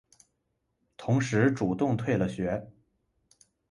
[0.97, 2.67] 同时主动退了学。